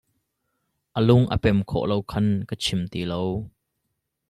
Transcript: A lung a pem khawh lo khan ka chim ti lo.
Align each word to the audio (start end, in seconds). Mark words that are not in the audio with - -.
A 0.99 0.99
lung 1.07 1.25
a 1.35 1.35
pem 1.43 1.59
khawh 1.69 1.87
lo 1.91 1.97
khan 2.11 2.27
ka 2.49 2.55
chim 2.63 2.81
ti 2.91 2.99
lo. 3.11 3.21